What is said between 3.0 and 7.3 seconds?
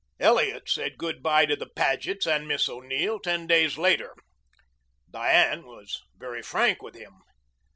ten days later. Diane was very frank with him.